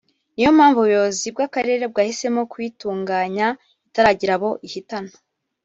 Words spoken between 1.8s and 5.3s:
bwahisemo kuyitunganya itaragira abo ihitana